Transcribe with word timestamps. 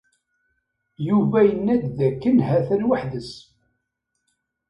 Yuba 1.07 1.39
yenna-d 1.49 1.83
dakken 1.97 2.37
ha-t-an 2.47 2.85
weḥd-s. 2.89 3.31